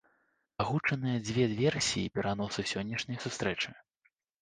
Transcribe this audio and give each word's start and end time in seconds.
Агучаныя 0.63 1.17
дзве 1.27 1.45
версіі 1.61 2.13
пераносу 2.17 2.69
сённяшняй 2.75 3.25
сустрэчы. 3.27 3.69